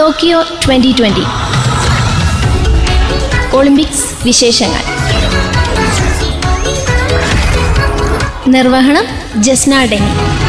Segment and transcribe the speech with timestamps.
[0.00, 1.24] Tokyo twenty twenty.
[3.56, 4.82] Olympics വിശേഷങ്ങൾ.
[8.48, 9.04] നിർവഹണം
[9.42, 10.39] Jasna deny.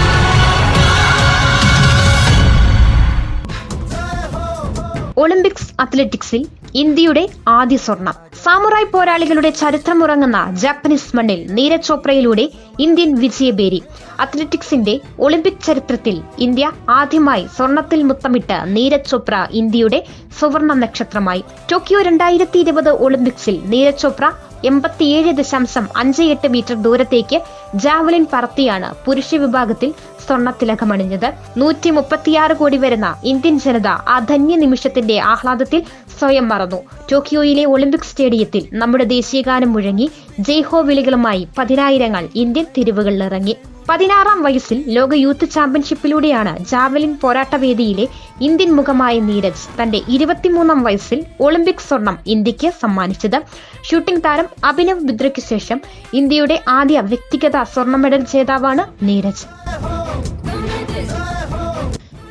[5.21, 6.41] Olympics അത്ലറ്റിക്സിൽ
[6.81, 8.15] ഇന്ത്യയുടെ ആദ്യ സ്വർണം.
[8.43, 12.45] സാമുറായ് പോരാളികളുടെ ചരിത്രമുറങ്ങുന്ന ജാപ്പനീസ് മണ്ണിൽ നീരജ് ചോപ്രയിലൂടെ
[12.79, 13.81] ഇന്ത്യൻ വിജയബേരി
[14.19, 19.99] അത്ലറ്റിക്സിന്റെ ഒളിമ്പിക് ചരിത്രത്തിൽ ഇന്ത്യ ആദ്യമായി സ്വർണത്തിൽ മുത്തമിട്ട് നീരജ് ചോപ്ര ഇന്ത്യയുടെ
[20.39, 21.43] സുവർണ നക്ഷത്രമായി.
[21.71, 24.25] ടോക്കിയോ രണ്ടായിരത്തി ഇരുപത് ഒളിമ്പിക്സിൽ നീരജ് ചോപ്ര
[24.69, 27.37] എൺപത്തിയേഴ് ദശാംശം അഞ്ച് എട്ട് മീറ്റർ ദൂരത്തേക്ക്
[27.75, 29.89] ജാവലിൻ പറത്തിയാണ് പുരുഷ വിഭാഗത്തിൽ
[30.25, 35.83] സ്വർണത്തിലകമണിഞ്ഞത് നൂറ്റി മുപ്പത്തിയാറ് കോടി വരുന്ന ഇന്ത്യൻ ജനത ആ ധന്യ നിമിഷത്തിന്റെ ആഹ്ലാദത്തിൽ
[36.19, 36.79] സ്വയം മറന്നു.
[37.11, 43.55] ടോക്കിയോയിലെ ഒളിമ്പിക് സ്റ്റേഡിയത്തിൽ നമ്മുടെ ദേശീയഗാനം മുഴങ്ങി ജയ്ഹോ വിളികളുമായി പതിനായിരങ്ങൾ ഇന്ത്യൻ തെരുവുകളിലിറങ്ങി.
[43.89, 48.07] പതിനാറാം വയസ്സിൽ ലോക യൂത്ത് ചാമ്പ്യൻഷിപ്പിലൂടെയാണ് ജാവലിൻ പോരാട്ടവേദിയിലെ
[48.41, 53.39] ഇന്ത്യൻ മുഖമായ നീരജ് തന്റെ ഇരുപത്തിമൂന്നാം വയസ്സിൽ ഒളിമ്പിക് സ്വർണം ഇന്ത്യയ്ക്ക് സമ്മാനിച്ചത്.
[53.83, 55.81] ഷൂട്ടിംഗ് താരം അഭിനവ് ബിദ്രയ്ക്ക് ശേഷം
[56.13, 59.60] ഇന്ത്യയുടെ ആദ്യ വ്യക്തിഗത സ്വർണ മെഡൽ ജേതാവാണ് നീരജ്.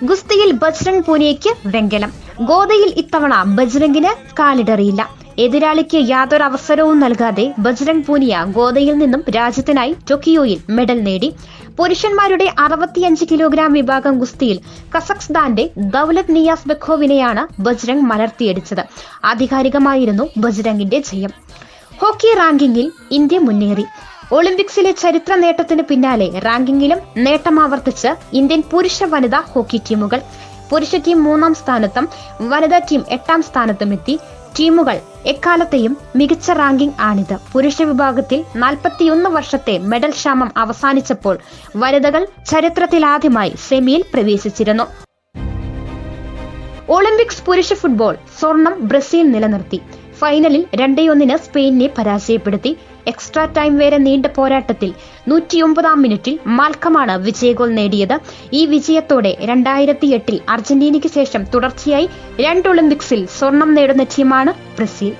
[0.02, 2.12] ഗുസ്തിയിൽ ബജ്രംഗ് പൂനെയ്ക്ക് വെങ്കലം.
[2.42, 5.10] ഗോദയിൽ ഇത്തവണ ബജ്രംഗിന് കാലിടറിയില്ല.
[5.38, 11.34] എതിരാളിക്ക് യാതൊരു അവസരവും നൽകാതെ ബജ്രംഗ് പൂനിയ ഗോദയിൽ നിന്നും രാജ്യത്തിനായി ടൊക്കിയോയിൽ മെഡൽ നേടി.
[11.78, 14.60] പുരുഷന്മാരുടെ അറുപത്തിയഞ്ച് കിലോഗ്രാം വിഭാഗം ഗുസ്തിയിൽ
[14.96, 18.84] കസക്സ്താന്റെ ദൌലത് നിയാസ് ബെഖോവിനെയാണ് ബജ്രംഗ് മലർത്തിയടിച്ചത്.
[19.24, 21.30] ആധികാരികമായിരുന്നു ബജ്രംഗിന്റെ ജയം.
[22.00, 23.84] ഹോക്കി റാങ്കിങ്ങിൽ ഇന്ത്യ മുന്നേറി.
[24.32, 30.20] ഒളിമ്പിക്സിലെ ചരിത്ര നേട്ടത്തിന് പിന്നാലെ റാങ്കിങ്ങിലും നേട്ടം ആവർത്തിച്ച് ഇന്ത്യൻ പുരുഷ വനിതാ ഹോക്കി ടീമുകൾ.
[30.72, 32.08] പുരുഷ ടീം മൂന്നാം സ്ഥാനത്തും
[32.40, 34.18] വനിതാ ടീം എട്ടാം സ്ഥാനത്തും എത്തി.
[34.60, 37.36] ടീമുകൾ എക്കാലത്തെയും മികച്ച റാങ്കിംഗ് ആണിത്.
[37.52, 41.38] പുരുഷ വിഭാഗത്തിൽ നാൽപ്പത്തിയൊന്ന് വർഷത്തെ മെഡൽ ക്ഷാമം അവസാനിച്ചപ്പോൾ
[41.76, 44.84] വനിതകൾ ചരിത്രത്തിലാദ്യമായി സെമിയിൽ പ്രവേശിച്ചിരുന്നു.
[46.88, 49.80] ഒളിമ്പിക്സ് പുരുഷ ഫുട്ബോൾ സ്വർണം ബ്രസീൽ നിലനിർത്തി.
[50.18, 52.76] ഫൈനലിൽ രണ്ടേ ഒന്നിന് സ്പെയിനിനെ പരാജയപ്പെടുത്തി.
[53.06, 54.94] എക്സ്ട്രാ ടൈം വരെ നീണ്ട പോരാട്ടത്തിൽ
[55.28, 58.20] നൂറ്റിയൊമ്പതാം മിനിറ്റിൽ മാൽക്കമാണ് വിജയഗോൾ നേടിയത്.
[58.52, 62.08] ഈ വിജയത്തോടെ രണ്ടായിരത്തി എട്ടിൽ അർജന്റീനയ്ക്ക് ശേഷം തുടർച്ചയായി
[62.40, 65.14] രണ്ട് ഒളിമ്പിക്സിൽ സ്വർണം നേടുന്ന ടീമാണ് ബ്രസീൽ.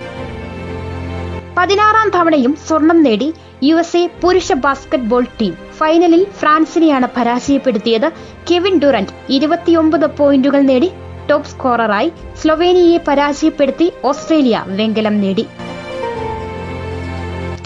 [1.59, 8.13] പതിനാറാം തവണയും സ്വർണം നേടി യു എസ് എ പുരുഷ ബാസ്കറ്റ്ബോൾ ടീം ഫൈനലിൽ ഫ്രാൻസിനെയാണ് പരാജയപ്പെടുത്തിയത്.
[8.51, 10.91] കെവിൻ ഡുറന്റ് ഇരുപത്തിയൊമ്പത് പോയിന്റുകൾ നേടി
[11.31, 12.13] ടോപ്പ് സ്കോററായി
[12.43, 15.47] സ്ലൊവേനിയയെ പരാജയപ്പെടുത്തി ഓസ്ട്രേലിയ വെങ്കലം നേടി.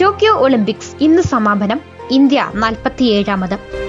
[0.01, 1.81] ടോക്കിയോ ഒളിമ്പിക്സ് ഇന്ന് സമാപനം.
[2.11, 3.85] ഇന്ത്യ നാൽപ്പത്തിയേഴാമത്.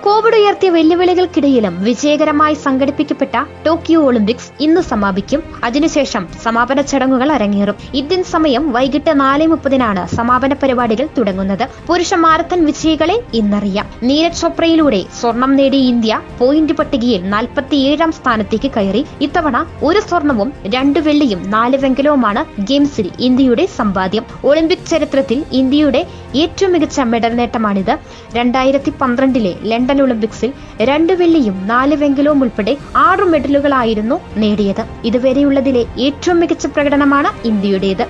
[0.00, 3.36] കോവിഡ് ഉയർത്തിയ വെല്ലുവിളികൾക്കിടയിലും വിജയകരമായി സംഘടിപ്പിക്കപ്പെട്ട
[3.66, 5.42] ടോക്കിയോ ഒളിമ്പിക്സ് ഇന്ന് സമാപിക്കും.
[5.64, 7.74] അതിനുശേഷം സമാപന ചടങ്ങുകൾ അരങ്ങേറും.
[7.94, 11.68] ഇന്ത്യൻ സമയം വൈകിട്ട് നാല് മുപ്പതിനാണ് സമാപന പരിപാടികൾ തുടങ്ങുന്നത്.
[11.86, 13.86] പുരുഷ മാരത്തൺ വിജയികളെ ഇന്നറിയാം.
[14.02, 19.04] നീരജ് ചോപ്രയിലൂടെ സ്വർണം നേടി ഇന്ത്യ പോയിന്റ് പട്ടികയിൽ നാൽപ്പത്തിയേഴാം സ്ഥാനത്തേക്ക് കയറി.
[19.20, 24.24] ഇത്തവണ ഒരു സ്വർണവും രണ്ട് വെള്ളിയും നാല് വെങ്കലവുമാണ് ഗെയിംസിൽ ഇന്ത്യയുടെ സമ്പാദ്യം.
[24.44, 27.98] ഒളിമ്പിക് ചരിത്രത്തിൽ ഇന്ത്യയുടെ ഏറ്റവും മികച്ച മെഡൽ നേട്ടമാണിത്.
[28.34, 34.82] രണ്ടായിരത്തി പന്ത്രണ്ടിലെ ലണ്ടൻ ഒളിമ്പിക്സിൽ രണ്ട് വെള്ളിയും നാല് വെങ്കലവും ഉൾപ്പെടെ ആറ് മെഡലുകളായിരുന്നു നേടിയത്.
[35.10, 38.06] ഇതുവരെയുള്ളതിലെ ഏറ്റവും മികച്ച പ്രകടനമാണ് ഇന്ത്യയുടേത്.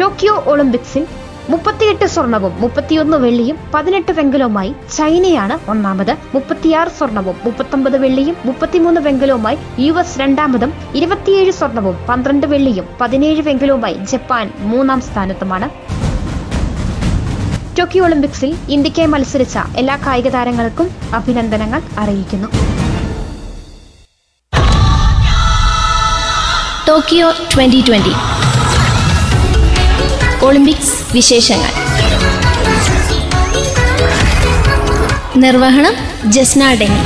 [0.00, 1.02] ടോക്കിയോ ഒളിമ്പിക്സിൽ
[1.52, 6.12] മുപ്പത്തിയെട്ട് സ്വർണവും മുപ്പത്തിയൊന്ന് വെള്ളിയും പതിനെട്ട് വെങ്കലവുമായി ചൈനയാണ് ഒന്നാമത്.
[6.34, 13.98] മുപ്പത്തിയാറ് സ്വർണവും മുപ്പത്തൊമ്പത് വെള്ളിയും മുപ്പത്തിമൂന്ന് വെങ്കലവുമായി യു എസ് രണ്ടാമതും ഇരുപത്തിയേഴ് സ്വർണവും പന്ത്രണ്ട് വെള്ളിയും പതിനേഴ് വെങ്കലവുമായി
[14.12, 15.68] ജപ്പാൻ മൂന്നാം സ്ഥാനത്തുമാണ്.
[17.78, 20.88] ടോക്കിയോ ഒളിമ്പിക്സിൽ ഇന്ത്യക്കായി മത്സരിച്ച എല്ലാ കായിക താരങ്ങൾക്കും
[21.20, 22.50] അഭിനന്ദനങ്ങൾ അറിയിക്കുന്നു.
[26.88, 28.14] Tokyo twenty twenty.
[30.44, 31.72] ഒളിമ്പിക്സ് വിശേഷങ്ങൾ.
[35.36, 35.94] നിർവഹണം
[36.30, 37.00] ജസ്ന ഡെനി.